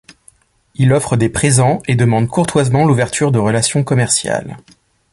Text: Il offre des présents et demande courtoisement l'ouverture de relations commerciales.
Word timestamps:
Il 0.73 0.93
offre 0.93 1.15
des 1.15 1.29
présents 1.29 1.77
et 1.85 1.93
demande 1.93 2.27
courtoisement 2.27 2.85
l'ouverture 2.85 3.31
de 3.31 3.37
relations 3.37 3.83
commerciales. 3.83 4.57